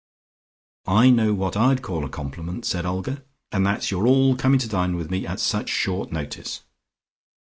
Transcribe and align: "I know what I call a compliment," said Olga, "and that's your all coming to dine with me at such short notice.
"I 0.87 1.11
know 1.11 1.35
what 1.35 1.55
I 1.55 1.75
call 1.75 2.03
a 2.05 2.09
compliment," 2.09 2.65
said 2.65 2.87
Olga, 2.87 3.21
"and 3.51 3.63
that's 3.63 3.91
your 3.91 4.07
all 4.07 4.35
coming 4.35 4.57
to 4.57 4.67
dine 4.67 4.95
with 4.95 5.11
me 5.11 5.27
at 5.27 5.39
such 5.39 5.69
short 5.69 6.11
notice. 6.11 6.63